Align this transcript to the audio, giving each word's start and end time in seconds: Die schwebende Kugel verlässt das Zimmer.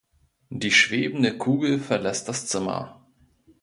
Die 0.49 0.71
schwebende 0.71 1.37
Kugel 1.37 1.77
verlässt 1.77 2.27
das 2.27 2.47
Zimmer. 2.47 3.05